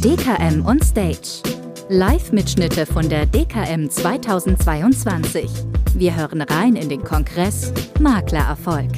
[0.00, 1.42] DKM on Stage.
[1.90, 5.50] Live-Mitschnitte von der DKM 2022.
[5.94, 8.90] Wir hören rein in den Kongress Maklererfolg.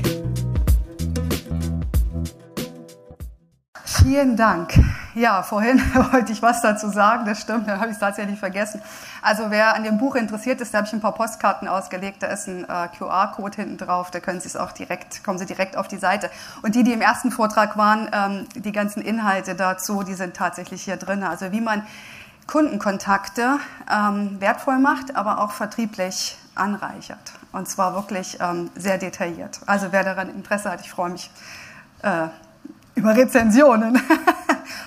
[3.84, 4.78] Vielen Dank.
[5.16, 5.80] Ja, vorhin
[6.12, 8.82] wollte ich was dazu sagen, das stimmt, dann habe ich es tatsächlich vergessen.
[9.22, 12.26] Also wer an dem Buch interessiert ist, da habe ich ein paar Postkarten ausgelegt, da
[12.26, 15.78] ist ein äh, QR-Code hinten drauf, da können Sie es auch direkt, kommen Sie direkt
[15.78, 16.28] auf die Seite.
[16.60, 20.82] Und die, die im ersten Vortrag waren, ähm, die ganzen Inhalte dazu, die sind tatsächlich
[20.82, 21.22] hier drin.
[21.22, 21.86] Also wie man
[22.46, 23.58] Kundenkontakte
[23.90, 27.32] ähm, wertvoll macht, aber auch vertrieblich anreichert.
[27.52, 29.60] Und zwar wirklich ähm, sehr detailliert.
[29.64, 31.30] Also wer daran Interesse hat, ich freue mich
[32.02, 32.26] äh,
[32.96, 33.98] über Rezensionen.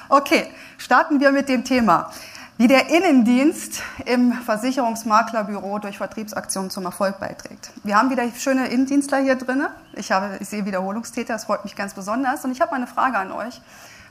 [0.10, 0.48] okay,
[0.78, 2.12] starten wir mit dem Thema.
[2.58, 7.72] Wie der Innendienst im Versicherungsmaklerbüro durch Vertriebsaktionen zum Erfolg beiträgt.
[7.84, 9.66] Wir haben wieder schöne Innendienstler hier drin.
[9.94, 12.44] Ich, ich sehe Wiederholungstäter, das freut mich ganz besonders.
[12.44, 13.62] Und ich habe mal eine Frage an euch.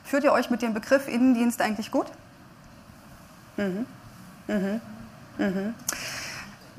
[0.03, 2.07] Führt ihr euch mit dem Begriff Innendienst eigentlich gut?
[3.57, 3.85] Mhm.
[4.47, 4.81] Mhm.
[5.37, 5.75] Mhm.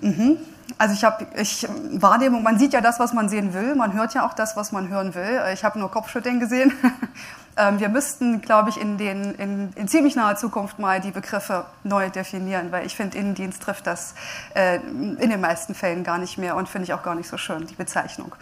[0.01, 0.39] Mhm.
[0.79, 4.15] Also ich habe ich Wahrnehmung, man sieht ja das, was man sehen will, man hört
[4.15, 5.41] ja auch das, was man hören will.
[5.53, 6.73] Ich habe nur Kopfschütteln gesehen.
[7.61, 11.67] Ähm, wir müssten, glaube ich, in, den, in, in, ziemlich naher Zukunft mal die Begriffe
[11.85, 14.15] neu definieren, weil ich finde, Innendienst trifft das
[14.55, 17.37] äh, in den meisten Fällen gar nicht mehr und finde ich auch gar nicht so
[17.37, 18.35] schön, die Bezeichnung.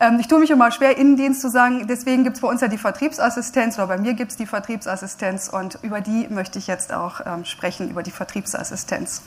[0.00, 2.68] Ähm, ich tue mich immer schwer, Innendienst zu sagen, deswegen gibt es bei uns ja
[2.68, 6.92] die Vertriebsassistenz oder bei mir gibt es die Vertriebsassistenz und über die möchte ich jetzt
[6.92, 9.22] auch ähm, sprechen, über die Vertriebsassistenz.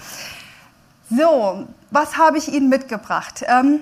[1.09, 3.45] So, was habe ich Ihnen mitgebracht?
[3.47, 3.81] Ähm,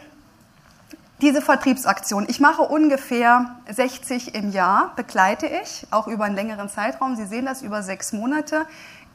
[1.21, 2.25] diese Vertriebsaktion.
[2.27, 7.15] Ich mache ungefähr 60 im Jahr, begleite ich, auch über einen längeren Zeitraum.
[7.15, 8.65] Sie sehen das über sechs Monate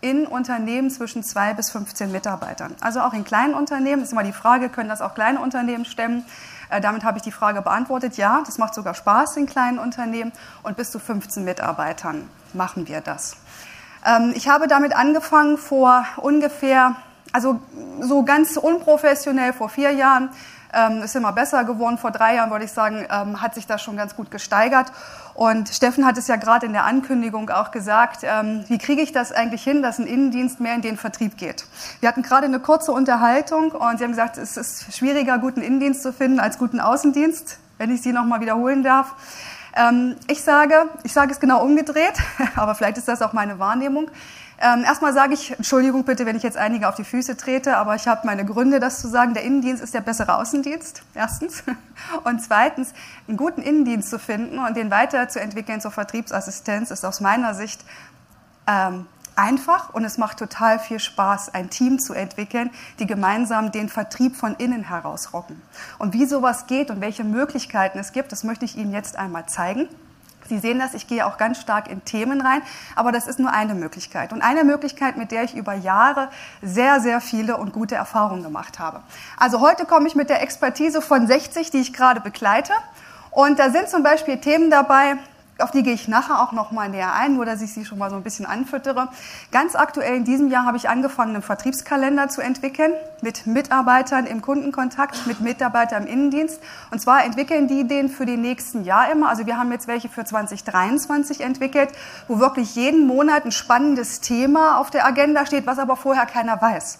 [0.00, 2.74] in Unternehmen zwischen zwei bis 15 Mitarbeitern.
[2.80, 6.24] Also auch in kleinen Unternehmen ist immer die Frage, können das auch kleine Unternehmen stemmen?
[6.70, 8.16] Äh, damit habe ich die Frage beantwortet.
[8.16, 13.02] Ja, das macht sogar Spaß in kleinen Unternehmen und bis zu 15 Mitarbeitern machen wir
[13.02, 13.36] das.
[14.06, 16.96] Ähm, ich habe damit angefangen vor ungefähr
[17.32, 17.60] also
[18.00, 20.30] so ganz unprofessionell vor vier Jahren,
[20.74, 21.98] ähm, ist immer besser geworden.
[21.98, 24.92] Vor drei Jahren, würde ich sagen, ähm, hat sich das schon ganz gut gesteigert.
[25.34, 29.12] Und Steffen hat es ja gerade in der Ankündigung auch gesagt, ähm, wie kriege ich
[29.12, 31.66] das eigentlich hin, dass ein Innendienst mehr in den Vertrieb geht?
[32.00, 36.02] Wir hatten gerade eine kurze Unterhaltung und Sie haben gesagt, es ist schwieriger, guten Innendienst
[36.02, 39.14] zu finden als guten Außendienst, wenn ich Sie nochmal wiederholen darf.
[39.74, 42.14] Ähm, ich sage, ich sage es genau umgedreht,
[42.56, 44.10] aber vielleicht ist das auch meine Wahrnehmung.
[44.62, 47.94] Ähm, erstmal sage ich, Entschuldigung bitte, wenn ich jetzt einige auf die Füße trete, aber
[47.94, 49.32] ich habe meine Gründe, das zu sagen.
[49.32, 51.62] Der Innendienst ist der bessere Außendienst, erstens.
[52.24, 52.92] Und zweitens,
[53.26, 57.84] einen guten Innendienst zu finden und den weiterzuentwickeln zur Vertriebsassistenz ist aus meiner Sicht
[58.66, 59.06] ähm,
[59.36, 64.36] einfach und es macht total viel Spaß, ein Team zu entwickeln, die gemeinsam den Vertrieb
[64.36, 65.60] von innen heraus rocken.
[65.98, 69.46] Und wie sowas geht und welche Möglichkeiten es gibt, das möchte ich Ihnen jetzt einmal
[69.46, 69.88] zeigen.
[70.50, 72.60] Sie sehen das, ich gehe auch ganz stark in Themen rein,
[72.96, 74.32] aber das ist nur eine Möglichkeit.
[74.32, 76.28] Und eine Möglichkeit, mit der ich über Jahre
[76.60, 79.00] sehr, sehr viele und gute Erfahrungen gemacht habe.
[79.38, 82.72] Also heute komme ich mit der Expertise von 60, die ich gerade begleite.
[83.30, 85.18] Und da sind zum Beispiel Themen dabei,
[85.62, 87.98] auf die gehe ich nachher auch noch mal näher ein, nur dass ich sie schon
[87.98, 89.08] mal so ein bisschen anfüttere.
[89.52, 94.42] Ganz aktuell in diesem Jahr habe ich angefangen, einen Vertriebskalender zu entwickeln mit Mitarbeitern im
[94.42, 96.60] Kundenkontakt, mit Mitarbeitern im Innendienst.
[96.90, 99.28] Und zwar entwickeln die den für die nächsten Jahr immer.
[99.28, 101.90] Also wir haben jetzt welche für 2023 entwickelt,
[102.28, 106.60] wo wirklich jeden Monat ein spannendes Thema auf der Agenda steht, was aber vorher keiner
[106.60, 106.98] weiß.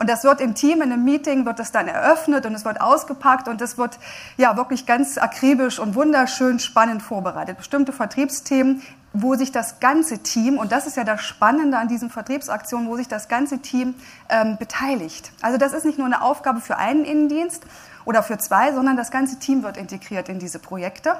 [0.00, 2.80] Und das wird im Team, in einem Meeting, wird das dann eröffnet und es wird
[2.80, 3.98] ausgepackt und es wird
[4.38, 7.58] ja wirklich ganz akribisch und wunderschön spannend vorbereitet.
[7.58, 8.80] Bestimmte Vertriebsthemen,
[9.12, 12.96] wo sich das ganze Team, und das ist ja das Spannende an diesen Vertriebsaktionen, wo
[12.96, 13.94] sich das ganze Team
[14.30, 15.32] ähm, beteiligt.
[15.42, 17.62] Also das ist nicht nur eine Aufgabe für einen Innendienst
[18.06, 21.16] oder für zwei, sondern das ganze Team wird integriert in diese Projekte.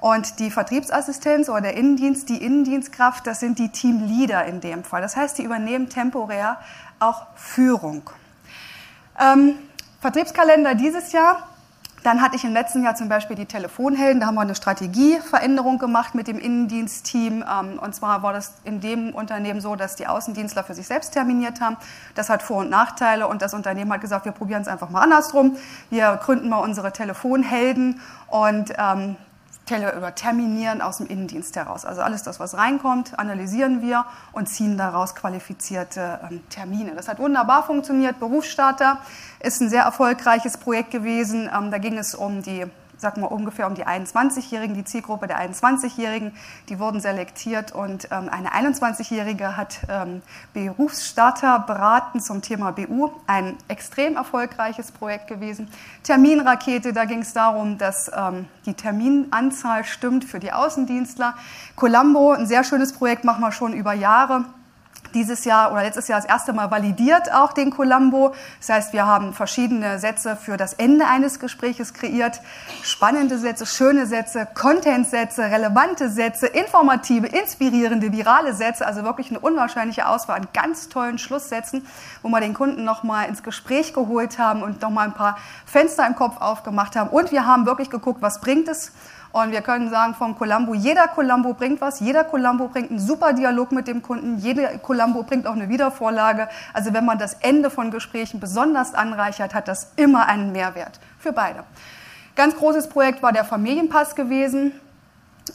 [0.00, 5.02] Und die Vertriebsassistenz oder der Innendienst, die Innendienstkraft, das sind die Teamleader in dem Fall.
[5.02, 6.58] Das heißt, die übernehmen temporär
[7.00, 8.10] auch Führung.
[9.18, 9.56] Ähm,
[10.00, 11.48] Vertriebskalender dieses Jahr.
[12.04, 14.20] Dann hatte ich im letzten Jahr zum Beispiel die Telefonhelden.
[14.20, 17.42] Da haben wir eine Strategieveränderung gemacht mit dem Innendienstteam.
[17.42, 21.12] Ähm, und zwar war das in dem Unternehmen so, dass die Außendienstler für sich selbst
[21.12, 21.76] terminiert haben.
[22.14, 23.26] Das hat Vor- und Nachteile.
[23.26, 25.56] Und das Unternehmen hat gesagt, wir probieren es einfach mal andersrum.
[25.90, 29.16] Wir gründen mal unsere Telefonhelden und ähm,
[29.76, 31.84] oder terminieren aus dem Innendienst heraus.
[31.84, 36.94] Also alles das, was reinkommt, analysieren wir und ziehen daraus qualifizierte ähm, Termine.
[36.94, 38.18] Das hat wunderbar funktioniert.
[38.18, 38.98] Berufsstarter
[39.40, 41.50] ist ein sehr erfolgreiches Projekt gewesen.
[41.54, 42.66] Ähm, da ging es um die
[42.98, 46.32] sag mal ungefähr um die 21-Jährigen, die Zielgruppe der 21-Jährigen,
[46.68, 50.22] die wurden selektiert und ähm, eine 21-Jährige hat ähm,
[50.52, 55.68] Berufsstarter beraten zum Thema BU, ein extrem erfolgreiches Projekt gewesen.
[56.02, 61.34] Terminrakete, da ging es darum, dass ähm, die Terminanzahl stimmt für die Außendienstler.
[61.76, 64.44] Columbo, ein sehr schönes Projekt, machen wir schon über Jahre
[65.14, 68.34] dieses Jahr oder letztes Jahr das erste Mal validiert auch den Columbo.
[68.60, 72.40] Das heißt, wir haben verschiedene Sätze für das Ende eines Gespräches kreiert.
[72.82, 78.86] Spannende Sätze, schöne Sätze, Content-Sätze, relevante Sätze, informative, inspirierende, virale Sätze.
[78.86, 81.86] Also wirklich eine unwahrscheinliche Auswahl an ganz tollen Schlusssätzen,
[82.22, 86.14] wo wir den Kunden nochmal ins Gespräch geholt haben und nochmal ein paar Fenster im
[86.14, 87.10] Kopf aufgemacht haben.
[87.10, 88.92] Und wir haben wirklich geguckt, was bringt es
[89.32, 93.32] und wir können sagen vom Columbo, jeder Columbo bringt was, jeder Columbo bringt einen super
[93.32, 96.48] Dialog mit dem Kunden, jeder Columbo bringt auch eine Wiedervorlage.
[96.72, 101.32] Also wenn man das Ende von Gesprächen besonders anreichert, hat das immer einen Mehrwert für
[101.32, 101.64] beide.
[102.36, 104.72] Ganz großes Projekt war der Familienpass gewesen.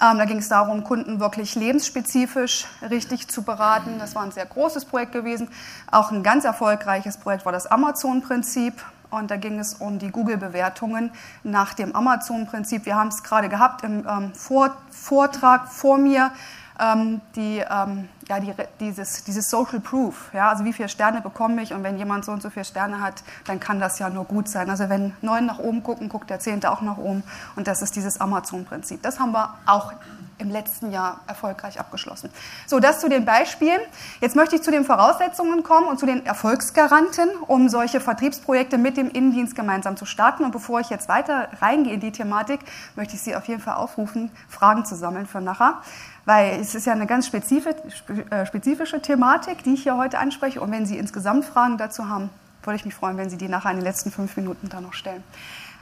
[0.02, 4.00] Ähm, da ging es darum, Kunden wirklich lebensspezifisch richtig zu beraten.
[4.00, 5.50] Das war ein sehr großes Projekt gewesen.
[5.92, 8.74] Auch ein ganz erfolgreiches Projekt war das Amazon-Prinzip.
[9.14, 11.12] Und da ging es um die Google-Bewertungen
[11.44, 12.86] nach dem Amazon-Prinzip.
[12.86, 16.32] Wir haben es gerade gehabt im ähm, Vor Vortrag vor mir.
[16.80, 21.62] Ähm, die, ähm, ja, die, dieses, dieses Social Proof, ja, also wie viele Sterne bekomme
[21.62, 24.26] ich und wenn jemand so und so viele Sterne hat, dann kann das ja nur
[24.26, 24.72] gut sein.
[24.72, 27.24] Also wenn neun nach oben gucken, guckt der zehnte auch nach oben
[27.56, 29.04] und das ist dieses Amazon-Prinzip.
[29.04, 29.94] Das haben wir auch
[30.38, 32.30] im letzten Jahr erfolgreich abgeschlossen.
[32.68, 33.80] So, das zu den Beispielen.
[34.22, 38.98] Jetzt möchte ich zu den Voraussetzungen kommen und zu den Erfolgsgaranten, um solche Vertriebsprojekte mit
[38.98, 40.44] dem Innendienst gemeinsam zu starten.
[40.44, 42.60] Und bevor ich jetzt weiter reingehe in die Thematik,
[42.96, 45.82] möchte ich Sie auf jeden Fall aufrufen, Fragen zu sammeln für nachher.
[46.26, 50.62] Weil es ist ja eine ganz äh, spezifische Thematik, die ich hier heute anspreche.
[50.62, 52.30] Und wenn Sie insgesamt Fragen dazu haben,
[52.64, 54.94] würde ich mich freuen, wenn Sie die nachher in den letzten fünf Minuten dann noch
[54.94, 55.24] stellen.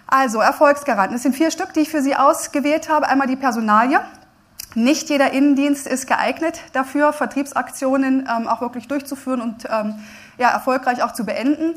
[0.07, 1.15] Also, Erfolgsgaranten.
[1.15, 3.07] Es sind vier Stück, die ich für Sie ausgewählt habe.
[3.07, 4.01] Einmal die Personalie.
[4.73, 9.95] Nicht jeder Innendienst ist geeignet dafür, Vertriebsaktionen ähm, auch wirklich durchzuführen und ähm,
[10.37, 11.75] ja, erfolgreich auch zu beenden.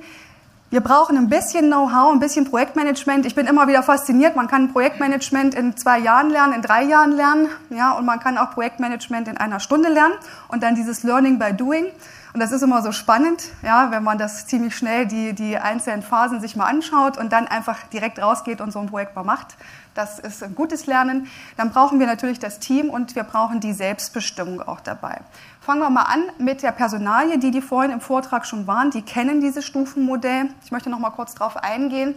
[0.70, 3.26] Wir brauchen ein bisschen Know-how, ein bisschen Projektmanagement.
[3.26, 4.34] Ich bin immer wieder fasziniert.
[4.34, 8.38] Man kann Projektmanagement in zwei Jahren lernen, in drei Jahren lernen, ja, und man kann
[8.38, 10.14] auch Projektmanagement in einer Stunde lernen
[10.48, 11.86] und dann dieses Learning by Doing.
[12.32, 16.02] Und das ist immer so spannend, ja, wenn man das ziemlich schnell die, die einzelnen
[16.02, 19.54] Phasen sich mal anschaut und dann einfach direkt rausgeht und so ein Projekt mal macht.
[19.94, 21.28] Das ist ein gutes Lernen.
[21.56, 25.20] Dann brauchen wir natürlich das Team und wir brauchen die Selbstbestimmung auch dabei.
[25.60, 28.90] Fangen wir mal an mit der Personalie, die die vorhin im Vortrag schon waren.
[28.90, 30.48] Die kennen dieses Stufenmodell.
[30.64, 32.16] Ich möchte noch mal kurz darauf eingehen.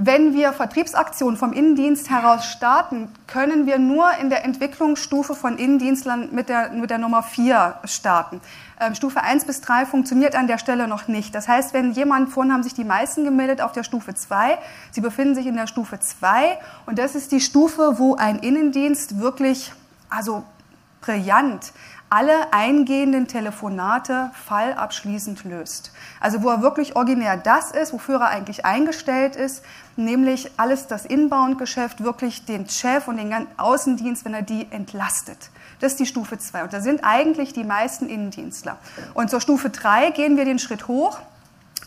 [0.00, 6.28] Wenn wir Vertriebsaktionen vom Innendienst heraus starten, können wir nur in der Entwicklungsstufe von Innendienstlern
[6.30, 8.40] mit der, mit der Nummer 4 starten.
[8.78, 11.34] Ähm, Stufe 1 bis 3 funktioniert an der Stelle noch nicht.
[11.34, 14.58] Das heißt, wenn jemand, vorhin haben sich die meisten gemeldet auf der Stufe 2,
[14.92, 19.18] sie befinden sich in der Stufe 2 und das ist die Stufe, wo ein Innendienst
[19.18, 19.72] wirklich,
[20.10, 20.44] also
[21.00, 21.72] brillant,
[22.10, 25.92] alle eingehenden Telefonate fallabschließend löst.
[26.20, 29.62] Also wo er wirklich originär das ist, wofür er eigentlich eingestellt ist,
[29.96, 35.50] nämlich alles das Inbound-Geschäft, wirklich den Chef und den Außendienst, wenn er die entlastet.
[35.80, 38.78] Das ist die Stufe 2 und da sind eigentlich die meisten Innendienstler.
[39.14, 41.18] Und zur Stufe 3 gehen wir den Schritt hoch.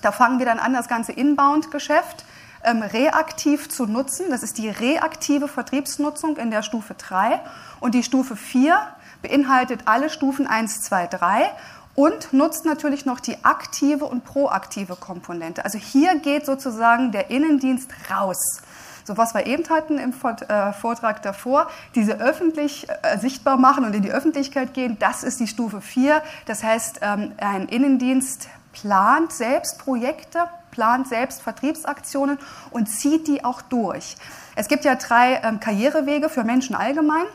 [0.02, 2.26] Da fangen wir dann an, das ganze Inbound-Geschäft
[2.64, 4.28] ähm, reaktiv zu nutzen.
[4.30, 7.40] Das ist die reaktive Vertriebsnutzung in der Stufe 3.
[7.80, 8.80] Und die Stufe 4
[9.22, 11.52] beinhaltet alle Stufen 1, 2, 3
[11.96, 15.66] und nutzt natürlich noch die aktive und proaktive Komponente.
[15.66, 18.62] Also hier geht sozusagen der Innendienst raus.
[19.04, 20.14] So was wir eben hatten im
[20.48, 25.40] äh, Vortrag davor, diese öffentlich äh, sichtbar machen und in die Öffentlichkeit gehen, das ist
[25.40, 26.22] die Stufe 4.
[26.46, 32.38] Das heißt, ähm, ein Innendienst plant selbst Projekte, plant selbst Vertriebsaktionen
[32.70, 34.16] und zieht die auch durch.
[34.56, 37.26] Es gibt ja drei ähm, Karrierewege für Menschen allgemein.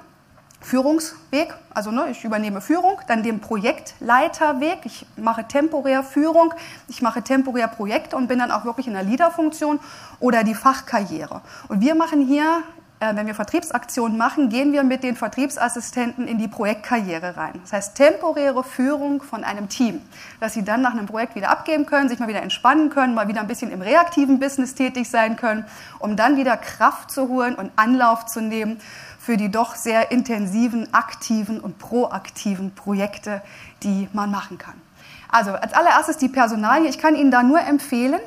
[0.60, 6.52] Führungsweg, also ne, ich übernehme Führung, dann den Projektleiterweg, ich mache temporär Führung,
[6.88, 9.78] ich mache temporär Projekte und bin dann auch wirklich in der Leaderfunktion
[10.18, 11.42] oder die Fachkarriere.
[11.68, 12.62] Und wir machen hier,
[12.98, 17.60] äh, wenn wir Vertriebsaktionen machen, gehen wir mit den Vertriebsassistenten in die Projektkarriere rein.
[17.62, 20.00] Das heißt temporäre Führung von einem Team,
[20.40, 23.28] dass sie dann nach einem Projekt wieder abgeben können, sich mal wieder entspannen können, mal
[23.28, 25.66] wieder ein bisschen im reaktiven Business tätig sein können,
[25.98, 28.80] um dann wieder Kraft zu holen und Anlauf zu nehmen
[29.26, 33.42] für die doch sehr intensiven, aktiven und proaktiven Projekte,
[33.82, 34.80] die man machen kann.
[35.28, 36.88] Also als allererstes die Personalie.
[36.88, 38.20] Ich kann Ihnen da nur empfehlen,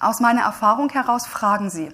[0.00, 1.88] aus meiner Erfahrung heraus, fragen Sie.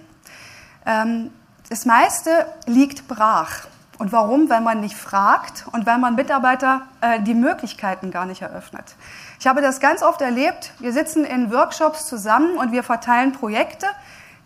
[0.85, 1.31] Ähm,
[1.69, 3.69] das meiste liegt brach.
[3.99, 4.51] Und warum?
[4.51, 8.97] Weil man nicht fragt und weil man Mitarbeiter äh, die Möglichkeiten gar nicht eröffnet.
[9.39, 10.73] Ich habe das ganz oft erlebt.
[10.81, 13.87] Wir sitzen in Workshops zusammen und wir verteilen Projekte.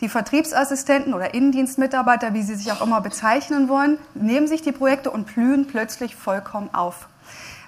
[0.03, 5.13] Die Vertriebsassistenten oder Innendienstmitarbeiter, wie sie sich auch immer bezeichnen wollen, nehmen sich die Projekte
[5.13, 7.07] und blühen plötzlich vollkommen auf.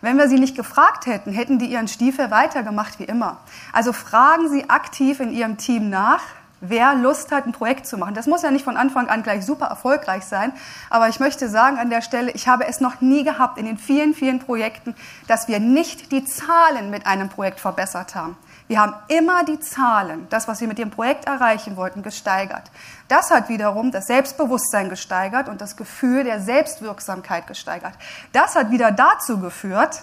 [0.00, 3.38] Wenn wir sie nicht gefragt hätten, hätten die ihren Stiefel weitergemacht wie immer.
[3.72, 6.20] Also fragen Sie aktiv in Ihrem Team nach,
[6.60, 8.14] wer Lust hat, ein Projekt zu machen.
[8.14, 10.52] Das muss ja nicht von Anfang an gleich super erfolgreich sein,
[10.90, 13.78] aber ich möchte sagen an der Stelle, ich habe es noch nie gehabt in den
[13.78, 14.96] vielen, vielen Projekten,
[15.28, 18.36] dass wir nicht die Zahlen mit einem Projekt verbessert haben.
[18.66, 22.62] Wir haben immer die Zahlen, das, was wir mit dem Projekt erreichen wollten, gesteigert.
[23.08, 27.92] Das hat wiederum das Selbstbewusstsein gesteigert und das Gefühl der Selbstwirksamkeit gesteigert.
[28.32, 30.02] Das hat wieder dazu geführt,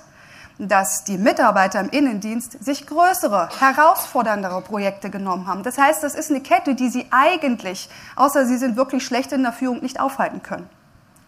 [0.59, 5.63] dass die Mitarbeiter im Innendienst sich größere, herausforderndere Projekte genommen haben.
[5.63, 9.41] Das heißt, das ist eine Kette, die sie eigentlich, außer sie sind wirklich schlecht in
[9.41, 10.69] der Führung, nicht aufhalten können.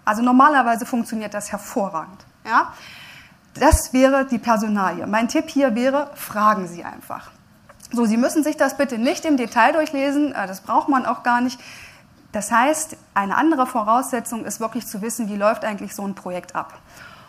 [0.06, 2.26] Also normalerweise funktioniert das hervorragend.
[2.46, 2.74] Ja?
[3.54, 5.06] Das wäre die Personalie.
[5.08, 7.32] Mein Tipp hier wäre, fragen Sie einfach.
[7.92, 11.24] So, Sie müssen sich das bitte nicht im Detail durchlesen, äh, das braucht man auch
[11.24, 11.60] gar nicht.
[12.32, 16.56] Das heißt, eine andere Voraussetzung ist wirklich zu wissen, wie läuft eigentlich so ein Projekt
[16.56, 16.74] ab.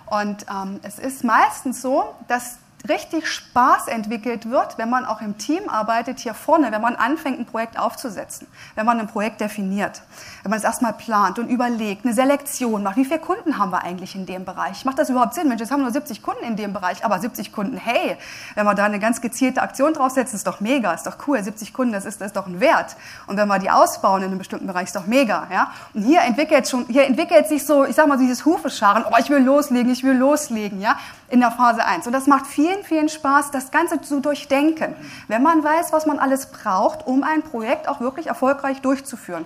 [0.07, 2.57] Und ähm, es ist meistens so, dass
[2.89, 7.39] richtig Spaß entwickelt wird, wenn man auch im Team arbeitet, hier vorne, wenn man anfängt,
[7.39, 10.03] ein Projekt aufzusetzen, wenn man ein Projekt definiert,
[10.43, 13.83] wenn man es erstmal plant und überlegt, eine Selektion macht, wie viele Kunden haben wir
[13.83, 14.85] eigentlich in dem Bereich?
[14.85, 15.49] Macht das überhaupt Sinn?
[15.49, 18.19] Mensch, jetzt haben wir nur 70 Kunden in dem Bereich, aber 70 Kunden, hey,
[18.55, 21.73] wenn wir da eine ganz gezielte Aktion draufsetzen, ist doch mega, ist doch cool, 70
[21.73, 22.97] Kunden, das ist, das ist doch ein Wert.
[23.27, 25.73] Und wenn wir die ausbauen in einem bestimmten Bereich, ist doch mega, ja?
[25.95, 29.31] Und hier entwickelt schon, hier entwickelt sich so, ich sag mal, dieses Hufescharen, oh, ich
[29.31, 30.99] will loslegen, ich will loslegen, ja?
[31.31, 32.07] In der Phase 1.
[32.07, 34.95] Und das macht vielen, vielen Spaß, das Ganze zu durchdenken,
[35.29, 39.45] wenn man weiß, was man alles braucht, um ein Projekt auch wirklich erfolgreich durchzuführen.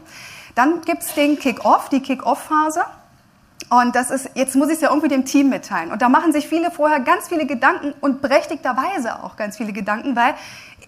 [0.55, 2.85] Dann gibt es den Kick-Off, die Kick-Off-Phase.
[3.71, 5.93] Und das ist, jetzt muss ich es ja irgendwie dem Team mitteilen.
[5.93, 10.17] Und da machen sich viele vorher ganz viele Gedanken und berechtigterweise auch ganz viele Gedanken,
[10.17, 10.35] weil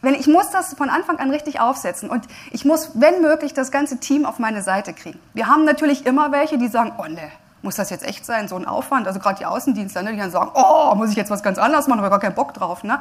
[0.01, 3.71] wenn ich muss das von Anfang an richtig aufsetzen und ich muss, wenn möglich, das
[3.71, 5.19] ganze Team auf meine Seite kriegen.
[5.35, 7.31] Wir haben natürlich immer welche, die sagen, oh ne,
[7.63, 9.07] muss das jetzt echt sein, so ein Aufwand?
[9.07, 11.87] Also gerade die Außendienstler, ne, die dann sagen, oh, muss ich jetzt was ganz anderes
[11.87, 12.85] machen, habe gar keinen Bock drauf.
[12.85, 13.01] Ne?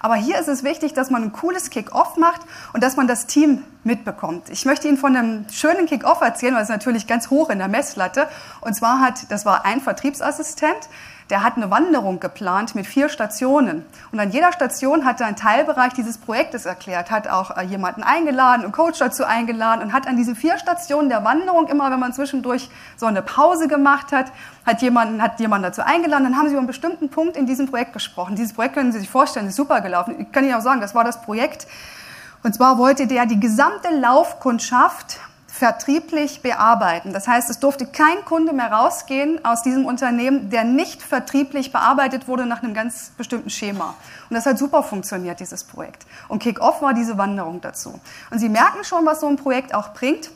[0.00, 3.26] Aber hier ist es wichtig, dass man ein cooles Kick-Off macht und dass man das
[3.26, 4.50] Team mitbekommt.
[4.50, 7.68] Ich möchte Ihnen von einem schönen Kick-Off erzählen, weil es natürlich ganz hoch in der
[7.68, 8.28] Messlatte.
[8.60, 10.88] Und zwar hat, das war ein Vertriebsassistent,
[11.30, 13.84] der hat eine Wanderung geplant mit vier Stationen.
[14.12, 18.02] Und an jeder Station hat er einen Teilbereich dieses Projektes erklärt, hat auch äh, jemanden
[18.02, 21.98] eingeladen, einen Coach dazu eingeladen und hat an diesen vier Stationen der Wanderung immer, wenn
[21.98, 24.30] man zwischendurch so eine Pause gemacht hat,
[24.64, 27.68] hat jemanden, hat jemanden dazu eingeladen, dann haben sie über einen bestimmten Punkt in diesem
[27.68, 28.36] Projekt gesprochen.
[28.36, 30.16] Dieses Projekt können Sie sich vorstellen, ist super gelaufen.
[30.20, 31.66] Ich kann Ihnen auch sagen, das war das Projekt.
[32.44, 35.18] Und zwar wollte der die gesamte Laufkundschaft
[35.56, 37.14] vertrieblich bearbeiten.
[37.14, 42.28] Das heißt, es durfte kein Kunde mehr rausgehen aus diesem Unternehmen, der nicht vertrieblich bearbeitet
[42.28, 43.94] wurde nach einem ganz bestimmten Schema.
[44.28, 46.04] Und das hat super funktioniert, dieses Projekt.
[46.28, 47.98] Und Kick-Off war diese Wanderung dazu.
[48.30, 50.30] Und Sie merken schon, was so ein Projekt auch bringt.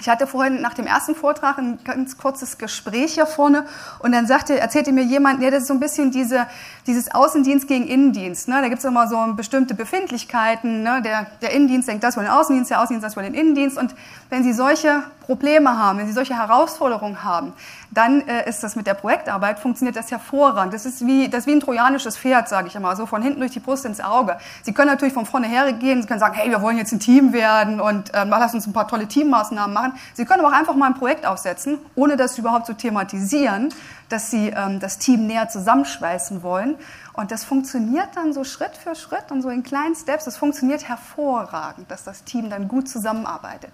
[0.00, 3.64] Ich hatte vorhin nach dem ersten Vortrag ein ganz kurzes Gespräch hier vorne
[4.00, 6.46] und dann sagte, erzählte mir jemand, ja, das ist so ein bisschen diese,
[6.86, 8.48] dieses Außendienst gegen Innendienst.
[8.48, 8.60] Ne?
[8.60, 10.82] Da gibt es immer so bestimmte Befindlichkeiten.
[10.82, 11.00] Ne?
[11.02, 13.78] Der, der Innendienst denkt das über den Außendienst, der Außendienst das über den Innendienst.
[13.78, 13.94] Und
[14.30, 17.52] wenn Sie solche Probleme haben, wenn Sie solche Herausforderungen haben,
[17.94, 20.74] dann äh, ist das mit der Projektarbeit, funktioniert das hervorragend.
[20.74, 23.40] Das ist wie, das ist wie ein trojanisches Pferd, sage ich immer, so von hinten
[23.40, 24.36] durch die Brust ins Auge.
[24.62, 27.00] Sie können natürlich von vorne her gehen, Sie können sagen, hey, wir wollen jetzt ein
[27.00, 29.92] Team werden und äh, lass uns ein paar tolle Teammaßnahmen machen.
[30.14, 33.72] Sie können aber auch einfach mal ein Projekt aufsetzen, ohne das überhaupt zu thematisieren,
[34.08, 36.76] dass Sie ähm, das Team näher zusammenschweißen wollen.
[37.12, 40.24] Und das funktioniert dann so Schritt für Schritt und so in kleinen Steps.
[40.24, 43.70] Das funktioniert hervorragend, dass das Team dann gut zusammenarbeitet.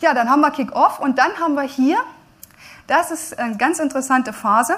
[0.00, 1.98] Ja, dann haben wir Kick-Off und dann haben wir hier
[2.88, 4.74] das ist eine ganz interessante Phase.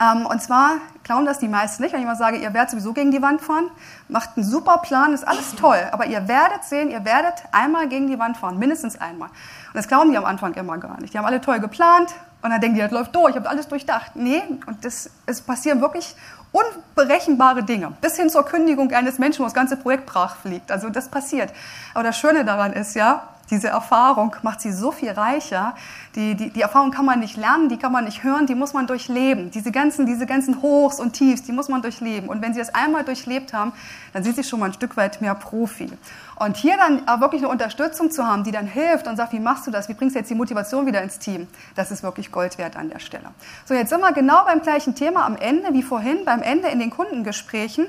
[0.00, 2.92] Ähm, und zwar glauben das die meisten nicht, wenn ich mal sage, ihr werdet sowieso
[2.92, 3.70] gegen die Wand fahren,
[4.08, 8.06] macht einen super Plan, ist alles toll, aber ihr werdet sehen, ihr werdet einmal gegen
[8.06, 9.28] die Wand fahren, mindestens einmal.
[9.28, 11.12] Und das glauben die am Anfang immer gar nicht.
[11.12, 13.68] Die haben alle toll geplant und dann denken die, das läuft durch, ich habe alles
[13.68, 14.12] durchdacht.
[14.14, 16.16] Nee, und das, es passieren wirklich
[16.52, 20.70] unberechenbare Dinge, bis hin zur Kündigung eines Menschen, wo das ganze Projekt brach fliegt.
[20.70, 21.52] Also das passiert.
[21.92, 25.74] Aber das Schöne daran ist ja, diese Erfahrung macht sie so viel reicher.
[26.14, 28.72] Die, die, die Erfahrung kann man nicht lernen, die kann man nicht hören, die muss
[28.72, 29.50] man durchleben.
[29.50, 32.28] Diese ganzen, diese ganzen Hochs und Tiefs, die muss man durchleben.
[32.28, 33.72] Und wenn Sie das einmal durchlebt haben,
[34.12, 35.90] dann sind Sie schon mal ein Stück weit mehr Profi.
[36.36, 39.66] Und hier dann wirklich eine Unterstützung zu haben, die dann hilft und sagt, wie machst
[39.66, 39.88] du das?
[39.88, 41.46] Wie bringst du jetzt die Motivation wieder ins Team?
[41.74, 43.30] Das ist wirklich Gold wert an der Stelle.
[43.66, 46.80] So, jetzt sind wir genau beim gleichen Thema am Ende wie vorhin, beim Ende in
[46.80, 47.86] den Kundengesprächen.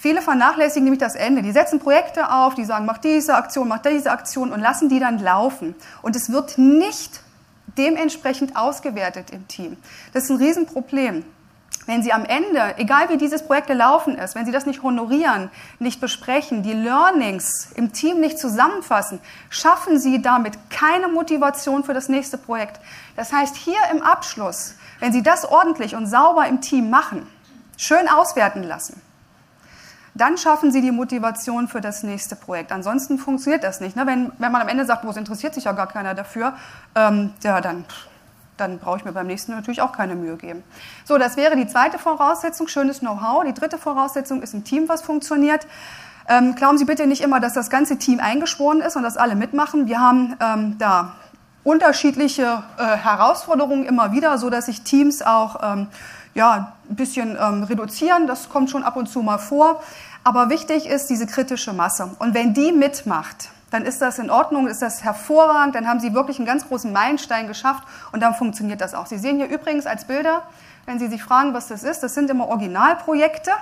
[0.00, 1.42] Viele vernachlässigen nämlich das Ende.
[1.42, 4.98] Die setzen Projekte auf, die sagen, mach diese Aktion, mach diese Aktion und lassen die
[4.98, 5.74] dann laufen.
[6.00, 7.20] Und es wird nicht
[7.76, 9.76] dementsprechend ausgewertet im Team.
[10.14, 11.22] Das ist ein Riesenproblem.
[11.86, 15.50] wenn Sie am Ende, egal wie dieses Projekt gelaufen ist, wenn Sie das nicht honorieren,
[15.78, 22.08] nicht besprechen, die Learnings im Team nicht zusammenfassen, schaffen Sie damit keine Motivation für das
[22.08, 22.80] nächste Projekt.
[23.16, 27.26] Das heißt, hier im Abschluss, wenn Sie das ordentlich und sauber im Team machen,
[27.76, 29.02] schön auswerten lassen,
[30.14, 32.72] dann schaffen Sie die Motivation für das nächste Projekt.
[32.72, 33.96] Ansonsten funktioniert das nicht.
[33.96, 34.06] Ne?
[34.06, 36.54] Wenn, wenn man am Ende sagt, wo es interessiert sich ja gar keiner dafür,
[36.94, 37.84] ähm, ja, dann
[38.60, 40.62] dann brauche ich mir beim nächsten natürlich auch keine Mühe geben.
[41.06, 43.44] So, das wäre die zweite Voraussetzung, schönes Know-how.
[43.44, 45.66] Die dritte Voraussetzung ist ein Team, was funktioniert.
[46.28, 49.34] Ähm, glauben Sie bitte nicht immer, dass das ganze Team eingeschworen ist und dass alle
[49.34, 49.86] mitmachen.
[49.86, 51.14] Wir haben ähm, da
[51.64, 55.88] unterschiedliche äh, Herausforderungen immer wieder, so dass sich Teams auch ähm,
[56.34, 58.26] ja, ein bisschen ähm, reduzieren.
[58.26, 59.82] Das kommt schon ab und zu mal vor.
[60.22, 62.10] Aber wichtig ist diese kritische Masse.
[62.18, 66.12] Und wenn die mitmacht, dann ist das in Ordnung, ist das hervorragend, dann haben Sie
[66.12, 69.06] wirklich einen ganz großen Meilenstein geschafft und dann funktioniert das auch.
[69.06, 70.42] Sie sehen hier übrigens als Bilder,
[70.86, 73.52] wenn Sie sich fragen, was das ist, das sind immer Originalprojekte.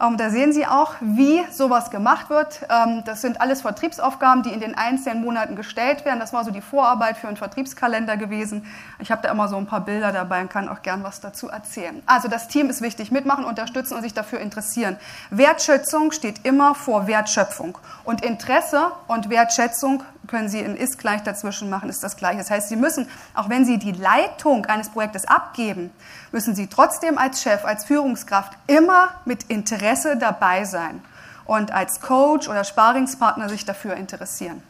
[0.00, 2.66] Ähm, da sehen Sie auch, wie sowas gemacht wird.
[2.68, 6.18] Ähm, das sind alles Vertriebsaufgaben, die in den einzelnen Monaten gestellt werden.
[6.18, 8.66] Das war so die Vorarbeit für einen Vertriebskalender gewesen.
[8.98, 11.48] Ich habe da immer so ein paar Bilder dabei und kann auch gern was dazu
[11.48, 12.02] erzählen.
[12.06, 14.96] Also das Team ist wichtig, mitmachen, unterstützen und sich dafür interessieren.
[15.30, 17.78] Wertschätzung steht immer vor Wertschöpfung.
[18.04, 22.38] Und Interesse und Wertschätzung können Sie in ist gleich dazwischen machen, ist das gleiche.
[22.38, 25.90] Das heißt, Sie müssen, auch wenn Sie die Leitung eines Projektes abgeben,
[26.32, 29.83] müssen Sie trotzdem als Chef, als Führungskraft immer mit Interesse
[30.16, 31.02] dabei sein
[31.46, 34.62] und als Coach oder Sparingspartner sich dafür interessieren.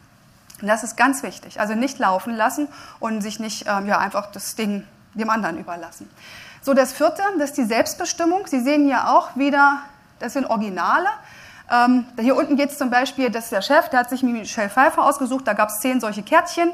[0.61, 1.59] Und das ist ganz wichtig.
[1.59, 2.67] Also nicht laufen lassen
[2.99, 6.09] und sich nicht ähm, ja, einfach das Ding dem anderen überlassen.
[6.61, 8.47] So, das vierte, das ist die Selbstbestimmung.
[8.47, 9.79] Sie sehen hier auch wieder,
[10.19, 11.07] das sind Originale.
[11.71, 14.69] Ähm, hier unten geht es zum Beispiel, das ist der Chef, der hat sich Michelle
[14.69, 16.71] Pfeiffer ausgesucht, da gab es zehn solche Kärtchen.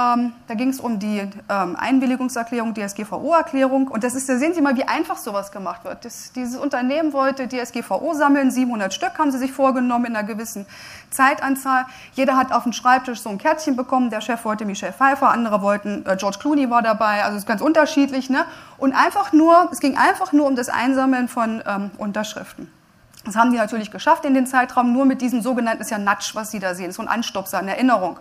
[0.00, 3.88] Ähm, da ging es um die ähm, Einwilligungserklärung, DSGVO-Erklärung.
[3.88, 6.04] Und das ist, da sehen Sie mal, wie einfach sowas gemacht wird.
[6.04, 10.66] Das, dieses Unternehmen wollte DSGVO sammeln, 700 Stück haben sie sich vorgenommen in einer gewissen
[11.10, 11.86] Zeitanzahl.
[12.12, 14.10] Jeder hat auf dem Schreibtisch so ein Kärtchen bekommen.
[14.10, 17.24] Der Chef wollte Michelle Pfeiffer, andere wollten, äh, George Clooney war dabei.
[17.24, 18.30] Also es ist ganz unterschiedlich.
[18.30, 18.44] Ne?
[18.78, 22.70] Und einfach nur, es ging einfach nur um das Einsammeln von ähm, Unterschriften.
[23.24, 26.34] Das haben die natürlich geschafft in den Zeitraum, nur mit diesem sogenannten, ist ja Natsch,
[26.34, 28.18] was Sie da sehen, so ein Anstupser, eine Erinnerung.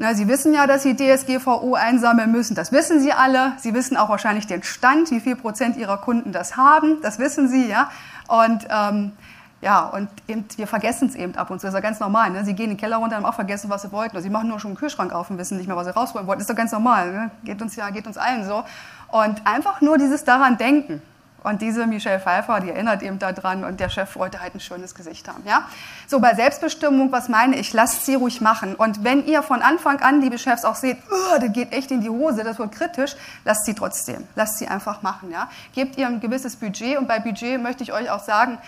[0.00, 3.54] Na, Sie wissen ja, dass Sie DSGVO einsammeln müssen, das wissen Sie alle.
[3.58, 7.48] Sie wissen auch wahrscheinlich den Stand, wie viel Prozent Ihrer Kunden das haben, das wissen
[7.48, 7.90] Sie, ja.
[8.28, 9.12] Und ähm,
[9.60, 11.66] ja, und eben, wir vergessen es eben ab und zu.
[11.66, 12.30] Das ist ja ganz normal.
[12.30, 12.44] Ne?
[12.44, 14.14] Sie gehen in den Keller runter und haben auch vergessen, was sie wollten.
[14.14, 16.28] Oder sie machen nur schon den Kühlschrank auf und wissen nicht mehr, was sie rausholen
[16.28, 16.38] wollten.
[16.38, 17.10] Das ist doch ganz normal.
[17.10, 17.30] Ne?
[17.42, 18.62] Geht uns ja, geht uns allen so.
[19.08, 21.02] Und einfach nur dieses daran denken.
[21.44, 24.94] Und diese Michelle Pfeiffer, die erinnert eben daran und der Chef wollte halt ein schönes
[24.94, 25.44] Gesicht haben.
[25.46, 25.68] Ja?
[26.08, 27.72] So, bei Selbstbestimmung, was meine ich?
[27.72, 28.74] Lasst sie ruhig machen.
[28.74, 32.00] Und wenn ihr von Anfang an, liebe Chefs, auch seht, oh, das geht echt in
[32.00, 34.26] die Hose, das wird kritisch, lasst sie trotzdem.
[34.34, 35.30] Lasst sie einfach machen.
[35.30, 35.48] Ja?
[35.74, 38.58] Gebt ihr ein gewisses Budget und bei Budget möchte ich euch auch sagen,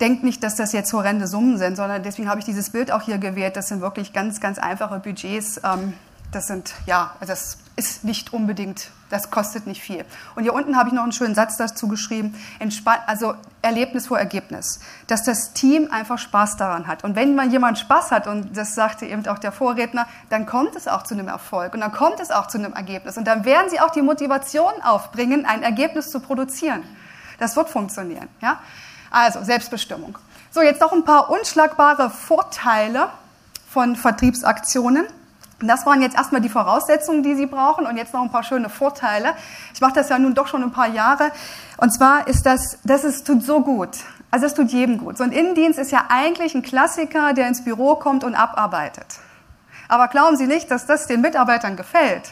[0.00, 3.02] denkt nicht, dass das jetzt horrende Summen sind, sondern deswegen habe ich dieses Bild auch
[3.02, 3.56] hier gewählt.
[3.56, 5.60] Das sind wirklich ganz, ganz einfache Budgets.
[5.62, 5.92] Ähm,
[6.32, 10.04] das sind, ja, das ist nicht unbedingt, das kostet nicht viel.
[10.34, 12.34] Und hier unten habe ich noch einen schönen Satz dazu geschrieben,
[13.06, 17.04] also Erlebnis vor Ergebnis, dass das Team einfach Spaß daran hat.
[17.04, 20.76] Und wenn man jemand Spaß hat, und das sagte eben auch der Vorredner, dann kommt
[20.76, 23.16] es auch zu einem Erfolg und dann kommt es auch zu einem Ergebnis.
[23.16, 26.82] Und dann werden sie auch die Motivation aufbringen, ein Ergebnis zu produzieren.
[27.38, 28.28] Das wird funktionieren.
[28.40, 28.60] Ja?
[29.10, 30.18] Also Selbstbestimmung.
[30.50, 33.08] So, jetzt noch ein paar unschlagbare Vorteile
[33.68, 35.06] von Vertriebsaktionen.
[35.62, 38.70] Das waren jetzt erstmal die Voraussetzungen, die Sie brauchen und jetzt noch ein paar schöne
[38.70, 39.34] Vorteile.
[39.74, 41.30] Ich mache das ja nun doch schon ein paar Jahre.
[41.76, 43.90] Und zwar ist das, das ist, tut so gut.
[44.30, 45.18] Also es tut jedem gut.
[45.18, 49.06] So ein Innendienst ist ja eigentlich ein Klassiker, der ins Büro kommt und abarbeitet.
[49.88, 52.30] Aber glauben Sie nicht, dass das den Mitarbeitern gefällt.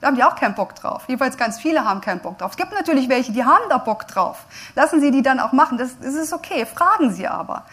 [0.00, 1.04] Da haben die auch keinen Bock drauf.
[1.08, 2.52] Jedenfalls ganz viele haben keinen Bock drauf.
[2.52, 4.46] Es gibt natürlich welche, die haben da Bock drauf.
[4.74, 5.78] Lassen Sie die dann auch machen.
[5.78, 6.66] Das, das ist okay.
[6.66, 7.64] Fragen Sie aber.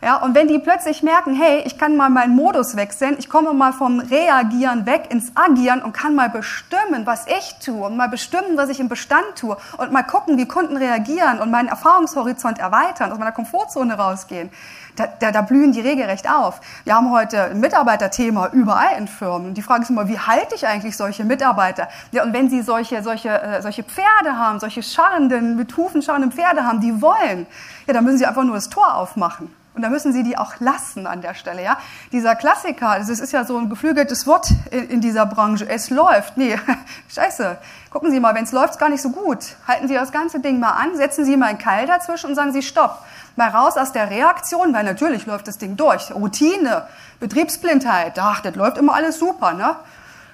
[0.00, 3.52] Ja, und wenn die plötzlich merken, hey, ich kann mal meinen Modus wechseln, ich komme
[3.52, 8.08] mal vom Reagieren weg ins Agieren und kann mal bestimmen, was ich tue und mal
[8.08, 12.60] bestimmen, was ich im Bestand tue und mal gucken, wie Kunden reagieren und meinen Erfahrungshorizont
[12.60, 14.50] erweitern, aus meiner Komfortzone rausgehen,
[14.94, 16.60] da, da, da blühen die regelrecht auf.
[16.84, 19.54] Wir haben heute ein Mitarbeiterthema überall in Firmen.
[19.54, 21.88] Die Frage ist immer, wie halte ich eigentlich solche Mitarbeiter?
[22.12, 26.30] Ja, und wenn sie solche, solche, äh, solche Pferde haben, solche scharrenden, mit Hufen scharrenden
[26.30, 27.48] Pferde haben, die wollen,
[27.88, 29.52] ja, dann müssen sie einfach nur das Tor aufmachen.
[29.78, 31.62] Und da müssen Sie die auch lassen an der Stelle.
[31.62, 31.78] Ja?
[32.10, 35.68] Dieser Klassiker, es ist ja so ein geflügeltes Wort in, in dieser Branche.
[35.68, 36.36] Es läuft.
[36.36, 36.58] Nee,
[37.08, 37.58] scheiße.
[37.88, 39.54] Gucken Sie mal, wenn es läuft, ist gar nicht so gut.
[39.68, 42.52] Halten Sie das ganze Ding mal an, setzen Sie mal einen Keil dazwischen und sagen
[42.52, 43.04] Sie Stopp.
[43.36, 46.12] Mal raus aus der Reaktion, weil natürlich läuft das Ding durch.
[46.12, 46.88] Routine,
[47.20, 49.52] Betriebsblindheit, ach, das läuft immer alles super.
[49.52, 49.76] Ne?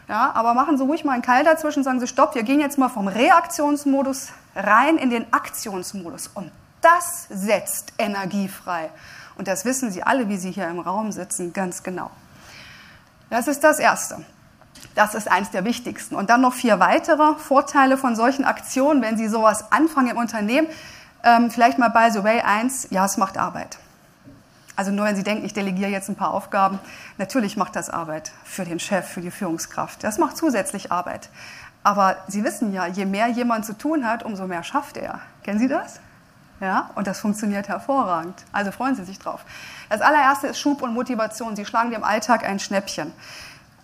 [0.08, 2.78] Ja, aber machen Sie ruhig mal einen Keil dazwischen, sagen Sie, stopp, wir gehen jetzt
[2.78, 6.30] mal vom Reaktionsmodus rein in den Aktionsmodus.
[6.32, 8.90] Und das setzt Energie frei.
[9.36, 12.10] Und das wissen Sie alle, wie Sie hier im Raum sitzen, ganz genau.
[13.30, 14.24] Das ist das Erste.
[14.94, 16.14] Das ist eins der wichtigsten.
[16.14, 20.68] Und dann noch vier weitere Vorteile von solchen Aktionen, wenn Sie sowas anfangen im Unternehmen.
[21.24, 23.78] Ähm, vielleicht mal by the way eins, ja, es macht Arbeit.
[24.76, 26.78] Also nur wenn Sie denken, ich delegiere jetzt ein paar Aufgaben,
[27.16, 30.02] natürlich macht das Arbeit für den Chef, für die Führungskraft.
[30.04, 31.28] Das macht zusätzlich Arbeit.
[31.82, 35.20] Aber Sie wissen ja, je mehr jemand zu tun hat, umso mehr schafft er.
[35.42, 36.00] Kennen Sie das?
[36.60, 38.44] Ja, und das funktioniert hervorragend.
[38.52, 39.44] Also freuen Sie sich drauf.
[39.88, 41.56] Das allererste ist Schub und Motivation.
[41.56, 43.12] Sie schlagen dem Alltag ein Schnäppchen.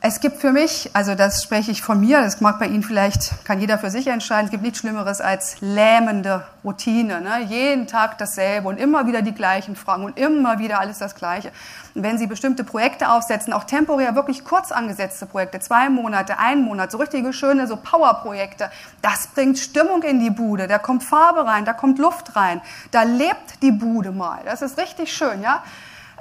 [0.02, 3.44] Es gibt für mich, also das spreche ich von mir, das mag bei Ihnen vielleicht,
[3.44, 7.20] kann jeder für sich entscheiden, es gibt nichts Schlimmeres als lähmende Routine.
[7.20, 7.42] Ne?
[7.46, 11.52] Jeden Tag dasselbe und immer wieder die gleichen Fragen und immer wieder alles das Gleiche.
[11.94, 16.62] Und wenn Sie bestimmte Projekte aufsetzen, auch temporär wirklich kurz angesetzte Projekte, zwei Monate, ein
[16.62, 18.70] Monat, so richtige schöne so Powerprojekte,
[19.02, 23.02] das bringt Stimmung in die Bude, da kommt Farbe rein, da kommt Luft rein, da
[23.02, 24.38] lebt die Bude mal.
[24.46, 25.62] Das ist richtig schön, ja.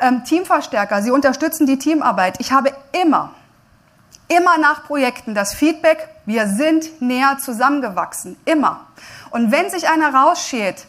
[0.02, 2.42] Ähm, Teamverstärker, Sie unterstützen die Teamarbeit.
[2.42, 3.32] Ich habe immer
[4.30, 8.38] Immer nach Projekten das Feedback, wir sind näher zusammengewachsen.
[8.46, 8.86] Immer.
[9.32, 10.86] Und wenn sich einer rausschält,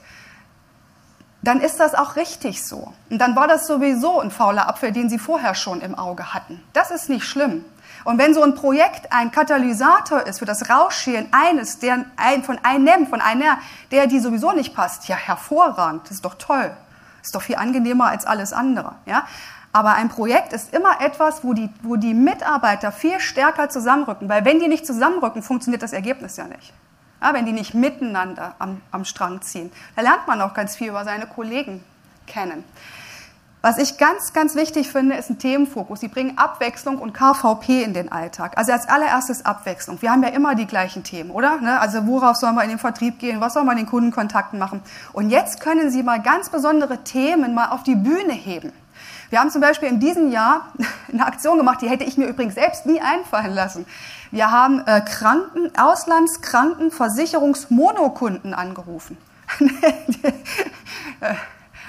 [1.42, 2.92] dann ist das auch richtig so.
[3.09, 6.62] Und dann war das sowieso ein fauler Apfel, den Sie vorher schon im Auge hatten.
[6.74, 7.64] Das ist nicht schlimm.
[8.05, 12.59] Und wenn so ein Projekt ein Katalysator ist für das Rausschälen eines, der, ein, von
[12.62, 13.59] einem, von einer,
[13.90, 16.70] der die sowieso nicht passt, ja hervorragend, das ist doch toll.
[17.18, 18.94] Das ist doch viel angenehmer als alles andere.
[19.07, 19.26] Ja?
[19.72, 24.44] Aber ein Projekt ist immer etwas, wo die, wo die Mitarbeiter viel stärker zusammenrücken, weil
[24.44, 26.72] wenn die nicht zusammenrücken, funktioniert das Ergebnis ja nicht.
[27.22, 29.70] Ja, wenn die nicht miteinander am, am Strang ziehen.
[29.94, 31.85] Da lernt man auch ganz viel über seine Kollegen
[32.26, 32.64] kennen.
[33.62, 36.00] Was ich ganz, ganz wichtig finde, ist ein Themenfokus.
[36.00, 38.56] Sie bringen Abwechslung und KVP in den Alltag.
[38.56, 40.00] Also als allererstes Abwechslung.
[40.00, 41.61] Wir haben ja immer die gleichen Themen, oder?
[41.61, 41.78] Ne?
[41.78, 43.42] Also worauf sollen wir in den Vertrieb gehen?
[43.42, 44.80] Was sollen wir in den Kundenkontakten machen?
[45.12, 48.72] Und jetzt können Sie mal ganz besondere Themen mal auf die Bühne heben.
[49.31, 50.71] Wir haben zum Beispiel in diesem Jahr
[51.12, 53.87] eine Aktion gemacht, die hätte ich mir übrigens selbst nie einfallen lassen.
[54.31, 59.16] Wir haben äh, Kranken, Auslandskrankenversicherungsmonokunden angerufen.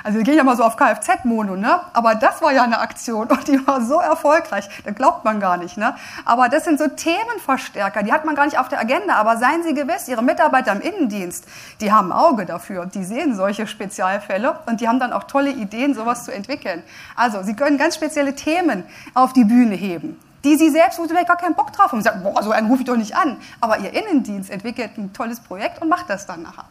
[0.04, 1.80] Also wir gehen ja mal so auf Kfz-Mono, ne?
[1.94, 5.58] Aber das war ja eine Aktion und die war so erfolgreich, das glaubt man gar
[5.58, 5.96] nicht, ne?
[6.26, 9.16] Aber das sind so Themenverstärker, die hat man gar nicht auf der Agenda.
[9.16, 11.46] Aber seien Sie gewiss, Ihre Mitarbeiter im Innendienst,
[11.80, 15.52] die haben ein Auge dafür die sehen solche Spezialfälle und die haben dann auch tolle
[15.52, 16.84] Ideen, sowas zu entwickeln.
[17.16, 18.84] Also Sie können ganz spezielle Themen
[19.14, 22.04] auf die Bühne heben die sie selbst, wo sie gar keinen Bock drauf haben und
[22.04, 23.38] sagen, boah, so einen rufe ich doch nicht an.
[23.60, 26.66] Aber ihr Innendienst entwickelt ein tolles Projekt und macht das dann nachher.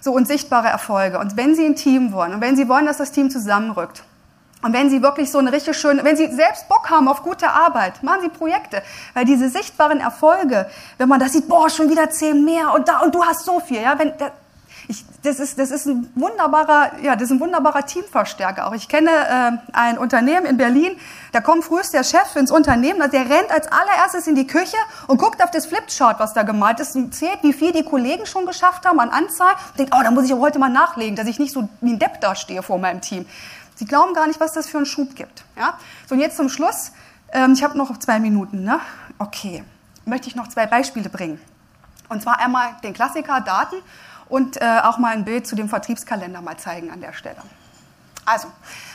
[0.00, 1.18] So und sichtbare Erfolge.
[1.18, 4.02] Und wenn Sie ein Team wollen und wenn Sie wollen, dass das Team zusammenrückt,
[4.60, 7.48] und wenn Sie wirklich so eine richtig schöne, wenn Sie selbst Bock haben auf gute
[7.48, 8.82] Arbeit, machen Sie Projekte.
[9.14, 12.98] Weil diese sichtbaren Erfolge, wenn man das sieht, boah, schon wieder zehn mehr und da
[12.98, 14.12] und du hast so viel, ja, wenn,
[14.90, 18.66] ich, das, ist, das ist ein wunderbarer, ja, das ist ein wunderbarer Teamverstärker.
[18.66, 20.96] Auch ich kenne äh, ein Unternehmen in Berlin,
[21.32, 25.18] da kommt frühest der Chef ins Unternehmen, der rennt als allererstes in die Küche und
[25.18, 28.46] guckt auf das Flipchart, was da gemalt ist, und zählt, wie viel die Kollegen schon
[28.46, 29.52] geschafft haben an Anzahl.
[29.52, 31.98] Und denkt, oh, da muss ich heute mal nachlegen, dass ich nicht so wie ein
[31.98, 33.26] Depp dastehe vor meinem Team.
[33.74, 35.44] Sie glauben gar nicht, was das für einen Schub gibt.
[35.54, 35.74] Ja?
[36.08, 36.92] So, und jetzt zum Schluss.
[37.32, 38.64] Ähm, ich habe noch zwei Minuten.
[38.64, 38.80] Ne?
[39.18, 39.62] Okay,
[40.06, 41.38] möchte ich noch zwei Beispiele bringen.
[42.08, 43.76] Und zwar einmal den Klassiker Daten
[44.28, 47.42] und äh, auch mal ein Bild zu dem Vertriebskalender mal zeigen an der Stelle.
[48.24, 48.48] Also,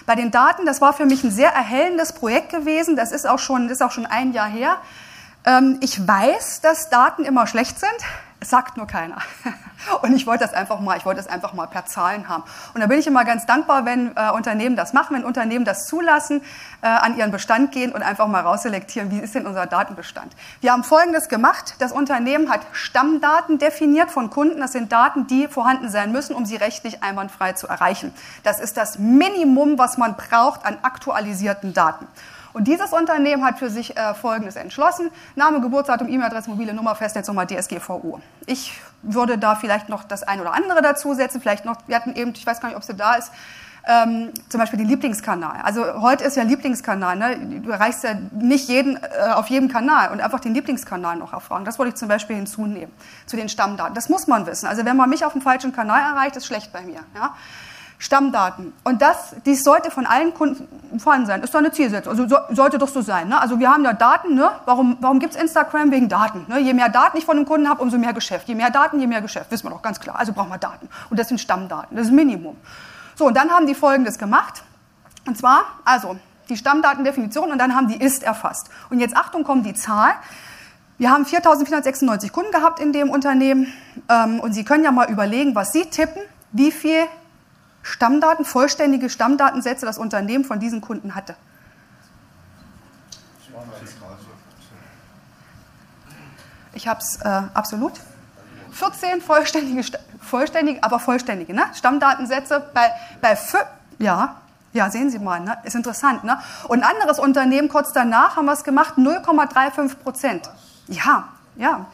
[0.06, 2.96] bei den Daten, das war für mich ein sehr erhellendes Projekt gewesen.
[2.96, 4.78] Das ist auch schon, ist auch schon ein Jahr her.
[5.46, 7.92] Ähm, ich weiß, dass Daten immer schlecht sind.
[8.42, 9.18] Sagt nur keiner.
[10.02, 12.44] Und ich wollte das einfach mal, ich wollte das einfach mal per Zahlen haben.
[12.74, 15.86] Und da bin ich immer ganz dankbar, wenn äh, Unternehmen das machen, wenn Unternehmen das
[15.86, 16.42] zulassen,
[16.82, 20.36] äh, an ihren Bestand gehen und einfach mal rausselektieren, wie ist denn unser Datenbestand.
[20.62, 21.76] Wir haben Folgendes gemacht.
[21.80, 24.60] Das Unternehmen hat Stammdaten definiert von Kunden.
[24.60, 28.14] Das sind Daten, die vorhanden sein müssen, um sie rechtlich einwandfrei zu erreichen.
[28.44, 32.08] Das ist das Minimum, was man braucht an aktualisierten Daten.
[32.54, 35.10] Und dieses Unternehmen hat für sich äh, Folgendes entschlossen.
[35.36, 38.20] Name, Geburtsdatum, E-Mail-Adresse, mobile Nummer, Festnetznummer, DSGVO.
[38.46, 41.42] Ich würde da vielleicht noch das ein oder andere dazusetzen.
[41.42, 43.32] Vielleicht noch, wir hatten eben, ich weiß gar nicht, ob sie da ist,
[43.86, 45.62] ähm, zum Beispiel den Lieblingskanal.
[45.62, 47.18] Also heute ist ja Lieblingskanal.
[47.18, 47.62] Ne?
[47.62, 51.66] Du erreichst ja nicht jeden äh, auf jedem Kanal und einfach den Lieblingskanal noch erfragen.
[51.66, 52.94] Das wollte ich zum Beispiel hinzunehmen
[53.26, 53.94] zu den Stammdaten.
[53.94, 54.68] Das muss man wissen.
[54.68, 57.02] Also wenn man mich auf dem falschen Kanal erreicht, ist schlecht bei mir.
[57.14, 57.36] Ja?
[58.04, 58.74] Stammdaten.
[58.84, 61.42] Und das, dies sollte von allen Kunden vorhanden sein.
[61.42, 62.12] Ist doch eine Zielsetzung.
[62.12, 63.30] Also so, sollte doch so sein.
[63.30, 63.40] Ne?
[63.40, 64.36] Also wir haben ja Daten.
[64.36, 64.52] Ne?
[64.66, 65.90] Warum, warum gibt es Instagram?
[65.90, 66.46] Wegen Daten.
[66.50, 66.60] Ne?
[66.60, 68.50] Je mehr Daten ich von einem Kunden habe, umso mehr Geschäft.
[68.50, 69.50] Je mehr Daten, je mehr Geschäft.
[69.52, 70.20] Wissen wir doch ganz klar.
[70.20, 70.90] Also brauchen wir Daten.
[71.10, 71.96] Und das sind Stammdaten.
[71.96, 72.58] Das ist Minimum.
[73.16, 74.64] So, und dann haben die Folgendes gemacht.
[75.26, 76.18] Und zwar, also
[76.50, 78.70] die Stammdatendefinition und dann haben die ist erfasst.
[78.90, 80.12] Und jetzt Achtung, kommt die Zahl.
[80.98, 83.72] Wir haben 4.496 Kunden gehabt in dem Unternehmen
[84.10, 87.08] ähm, und Sie können ja mal überlegen, was Sie tippen, wie viel
[87.84, 91.36] Stammdaten, vollständige Stammdatensätze das Unternehmen von diesen Kunden hatte.
[96.74, 97.94] Ich habe es äh, absolut.
[98.72, 99.86] 14 vollständige,
[100.20, 101.66] vollständige, aber vollständige ne?
[101.76, 102.92] Stammdatensätze bei,
[103.22, 103.38] bei
[104.00, 104.38] ja,
[104.74, 105.58] ja, sehen Sie mal, ne?
[105.64, 106.24] ist interessant.
[106.24, 106.40] Ne?
[106.68, 110.50] Und ein anderes Unternehmen, kurz danach haben wir es gemacht, 0,35 Prozent.
[110.88, 111.86] Ja, ja.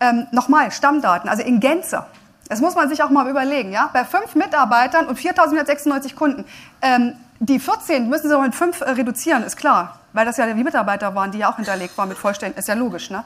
[0.00, 2.04] Ähm, Nochmal, Stammdaten, also in Gänze.
[2.50, 3.70] Das muss man sich auch mal überlegen.
[3.70, 3.88] Ja?
[3.92, 6.44] Bei fünf Mitarbeitern und 4.496 Kunden.
[6.82, 10.00] Ähm, die 14 müssen Sie auch mit fünf äh, reduzieren, ist klar.
[10.12, 12.58] Weil das ja die Mitarbeiter waren, die ja auch hinterlegt waren mit Vollständigen.
[12.58, 13.22] Ist ja logisch, ne?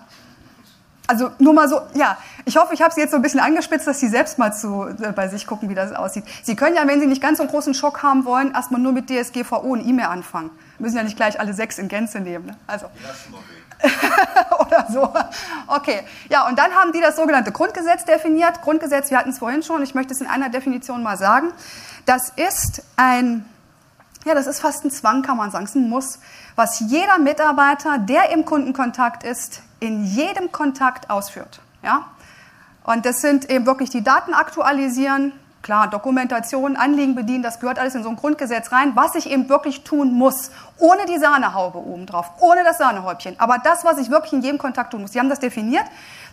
[1.06, 3.86] Also nur mal so, ja, ich hoffe, ich habe Sie jetzt so ein bisschen angespitzt,
[3.86, 6.24] dass Sie selbst mal zu, äh, bei sich gucken, wie das aussieht.
[6.42, 8.92] Sie können ja, wenn Sie nicht ganz so einen großen Schock haben wollen, erstmal nur
[8.92, 10.50] mit DSGVO und E-Mail anfangen.
[10.78, 12.44] Müssen ja nicht gleich alle sechs in Gänze nehmen.
[12.46, 12.56] Ne?
[12.66, 12.86] Also.
[14.58, 15.12] Oder so.
[15.66, 16.02] Okay.
[16.28, 18.62] Ja, und dann haben die das sogenannte Grundgesetz definiert.
[18.62, 21.52] Grundgesetz, wir hatten es vorhin schon, ich möchte es in einer Definition mal sagen.
[22.06, 23.44] Das ist ein,
[24.24, 26.18] ja, das ist fast ein Zwang, kann man sagen, es ist ein Muss,
[26.56, 31.60] was jeder Mitarbeiter, der im Kundenkontakt ist, in jedem Kontakt ausführt.
[31.82, 32.06] Ja?
[32.84, 35.32] Und das sind eben wirklich die Daten aktualisieren,
[35.64, 39.48] klar, Dokumentation, Anliegen bedienen, das gehört alles in so ein Grundgesetz rein, was ich eben
[39.48, 43.34] wirklich tun muss, ohne die Sahnehaube obendrauf, ohne das Sahnehäubchen.
[43.38, 45.12] Aber das, was ich wirklich in jedem Kontakt tun muss.
[45.12, 45.86] Sie haben das definiert,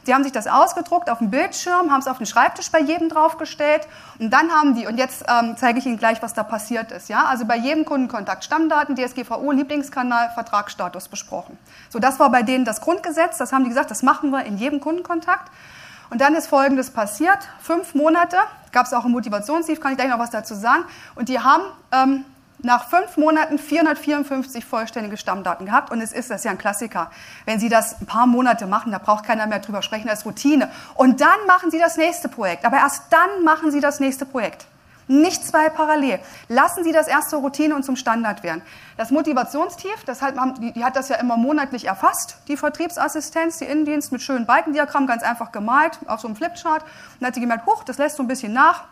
[0.04, 3.08] Sie haben sich das ausgedruckt auf dem Bildschirm, haben es auf den Schreibtisch bei jedem
[3.08, 6.92] draufgestellt und dann haben die, und jetzt ähm, zeige ich Ihnen gleich, was da passiert
[6.92, 7.08] ist.
[7.08, 7.26] Ja?
[7.26, 11.58] Also bei jedem Kundenkontakt Stammdaten, DSGVO, Lieblingskanal, Vertragsstatus besprochen.
[11.90, 14.58] So, das war bei denen das Grundgesetz, das haben die gesagt, das machen wir in
[14.58, 15.52] jedem Kundenkontakt.
[16.12, 18.36] Und dann ist Folgendes passiert, fünf Monate,
[18.74, 20.84] gab es auch einen Motivationsbrief, kann ich gleich noch was dazu sagen,
[21.16, 22.26] und die haben ähm,
[22.64, 25.90] nach fünf Monaten 454 vollständige Stammdaten gehabt.
[25.90, 27.10] Und es ist, das ist ja ein Klassiker.
[27.46, 30.26] Wenn Sie das ein paar Monate machen, da braucht keiner mehr drüber sprechen, das ist
[30.26, 30.70] Routine.
[30.96, 32.66] Und dann machen Sie das nächste Projekt.
[32.66, 34.68] Aber erst dann machen Sie das nächste Projekt.
[35.08, 36.20] Nicht zwei parallel.
[36.48, 38.62] Lassen Sie das erste Routine und zum Standard werden.
[38.98, 44.12] Das Motivationstief, das hat, die, hat das ja immer monatlich erfasst, die Vertriebsassistenz, die Innendienst
[44.12, 46.84] mit schönen Balkendiagrammen, ganz einfach gemalt auf so einem Flipchart.
[47.20, 48.86] Dann hat sie gemerkt, huch, das lässt so ein bisschen nach.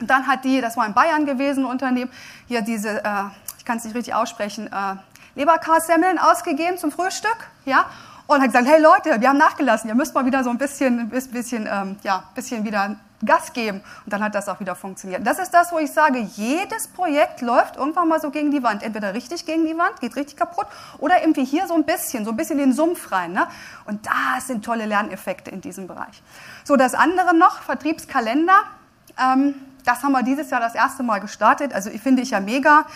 [0.00, 2.10] Und dann hat die, das war in Bayern gewesen, ein Unternehmen,
[2.48, 3.24] hier diese, äh,
[3.58, 4.96] ich kann es nicht richtig aussprechen, äh,
[5.36, 7.86] Leberkassemmeln ausgegeben zum Frühstück, ja,
[8.26, 11.08] und hat gesagt, hey Leute, wir haben nachgelassen, ihr müsst mal wieder so ein bisschen,
[11.08, 13.82] bisschen, ähm, ja, bisschen wieder Gas geben.
[14.04, 15.26] Und dann hat das auch wieder funktioniert.
[15.26, 18.82] Das ist das, wo ich sage, jedes Projekt läuft irgendwann mal so gegen die Wand.
[18.82, 20.66] Entweder richtig gegen die Wand, geht richtig kaputt,
[20.98, 23.32] oder irgendwie hier so ein bisschen, so ein bisschen den Sumpf rein.
[23.32, 23.46] Ne?
[23.86, 26.22] Und das sind tolle Lerneffekte in diesem Bereich.
[26.64, 28.62] So, das andere noch, Vertriebskalender.
[29.18, 31.74] Ähm, das haben wir dieses Jahr das erste Mal gestartet.
[31.74, 32.86] Also ich finde ich ja mega.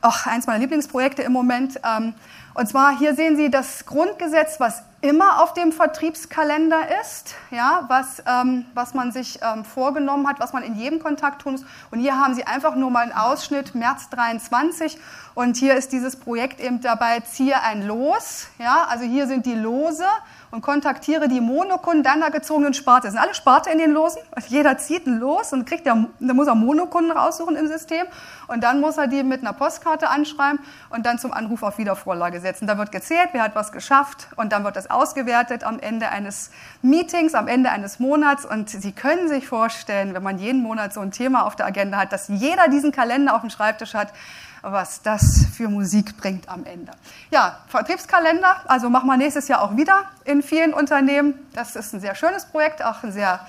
[0.00, 1.80] Auch eins meiner Lieblingsprojekte im Moment.
[1.84, 2.14] Ähm,
[2.54, 8.22] und zwar hier sehen Sie das Grundgesetz, was immer auf dem Vertriebskalender ist, ja, was,
[8.26, 11.64] ähm, was man sich ähm, vorgenommen hat, was man in jedem Kontakt tun muss.
[11.92, 14.98] Und hier haben Sie einfach nur mal einen Ausschnitt, März 23.
[15.34, 18.48] Und hier ist dieses Projekt eben dabei, ziehe ein Los.
[18.58, 20.04] Ja, also hier sind die Lose
[20.50, 23.06] und kontaktiere die Monokunden deiner gezogenen Sparte.
[23.06, 24.22] Das sind alle Sparte in den Losen.
[24.48, 28.06] Jeder zieht ein Los und kriegt der, dann muss er Monokunden raussuchen im System.
[28.46, 32.40] Und dann muss er die mit einer Postkarte anschreiben und dann zum Anruf auf Wiedervorlage
[32.40, 32.66] setzen.
[32.66, 36.50] Da wird gezählt, wer hat was geschafft und dann wird das ausgewertet am Ende eines
[36.80, 38.46] Meetings, am Ende eines Monats.
[38.46, 41.98] Und Sie können sich vorstellen, wenn man jeden Monat so ein Thema auf der Agenda
[41.98, 44.12] hat, dass jeder diesen Kalender auf dem Schreibtisch hat,
[44.62, 46.92] was das für Musik bringt am Ende.
[47.30, 51.34] Ja, Vertriebskalender, also machen wir nächstes Jahr auch wieder in vielen Unternehmen.
[51.54, 53.40] Das ist ein sehr schönes Projekt, auch ein sehr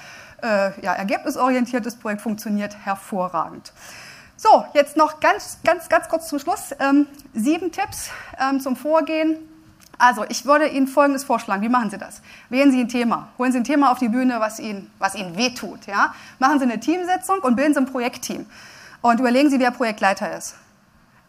[0.41, 3.74] äh, ja, ergebnisorientiertes Projekt, funktioniert hervorragend.
[4.38, 6.74] So, jetzt noch ganz, ganz, ganz kurz zum Schluss.
[6.80, 9.38] Ähm, sieben Tipps ähm, zum Vorgehen.
[9.98, 11.62] Also, ich würde Ihnen Folgendes vorschlagen.
[11.62, 12.22] Wie machen Sie das?
[12.48, 13.28] Wählen Sie ein Thema.
[13.38, 15.88] Holen Sie ein Thema auf die Bühne, was Ihnen, was Ihnen wehtut.
[15.88, 16.15] Ja?
[16.39, 18.45] Machen Sie eine Teamsitzung und bilden Sie ein Projektteam.
[19.02, 20.56] Und überlegen Sie, wer Projektleiter ist.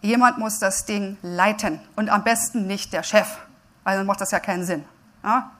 [0.03, 3.39] Jemand muss das Ding leiten und am besten nicht der Chef,
[3.85, 4.85] weil dann macht das ja keinen Sinn.
[5.23, 5.51] Ja?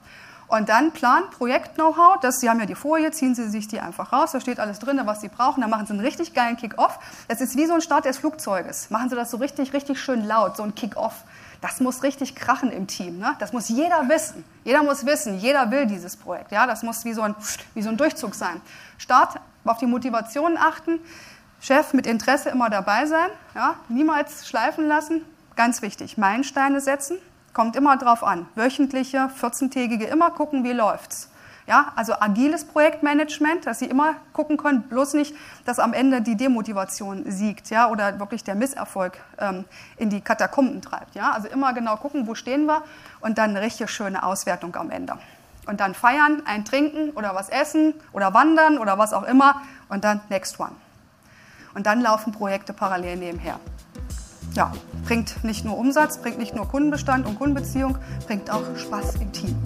[0.49, 4.33] Und dann Plan, Projekt-Know-how, Sie haben ja die Folie, ziehen Sie sich die einfach raus,
[4.33, 6.99] da steht alles drin, was Sie brauchen, dann machen Sie einen richtig geilen Kick-Off.
[7.29, 8.91] Das ist wie so ein Start des Flugzeuges.
[8.91, 11.23] Machen Sie das so richtig, richtig schön laut, so ein Kick-Off.
[11.61, 13.19] Das muss richtig krachen im Team.
[13.19, 13.37] Ne?
[13.39, 14.45] Das muss jeder wissen.
[14.65, 16.51] Jeder muss wissen, jeder will dieses Projekt.
[16.51, 16.67] Ja?
[16.67, 17.37] Das muss wie so, ein,
[17.75, 18.61] wie so ein Durchzug sein.
[18.99, 20.99] Start, auf die Motivation achten,
[21.61, 25.25] Chef mit Interesse immer dabei sein, ja, niemals schleifen lassen,
[25.57, 26.17] ganz wichtig.
[26.17, 27.19] Meilensteine setzen,
[27.53, 28.47] kommt immer drauf an.
[28.55, 31.29] Wöchentliche, 14-tägige, immer gucken, wie läuft's.
[31.67, 36.35] Ja, also agiles Projektmanagement, dass Sie immer gucken können, bloß nicht, dass am Ende die
[36.37, 41.31] Demotivation siegt, ja, oder wirklich der Misserfolg ähm, in die Katakomben treibt, ja.
[41.33, 42.83] Also immer genau gucken, wo stehen wir
[43.21, 45.19] und dann eine richtig schöne Auswertung am Ende.
[45.67, 50.03] und dann feiern, ein Trinken oder was essen oder wandern oder was auch immer und
[50.05, 50.73] dann next one.
[51.75, 53.61] Und dann laufen Projekte parallel nebenher.
[54.55, 54.73] Ja,
[55.05, 59.57] bringt nicht nur Umsatz, bringt nicht nur Kundenbestand und Kundenbeziehung, bringt auch Spaß im Team.